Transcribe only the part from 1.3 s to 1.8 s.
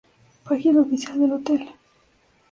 hotel